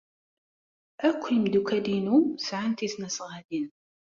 [1.07, 2.17] Akk imeddukal-inu
[2.47, 3.69] sɛan tisnasɣalin.